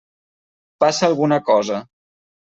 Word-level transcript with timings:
Passa 0.83 1.05
alguna 1.09 1.37
cosa. 1.49 1.83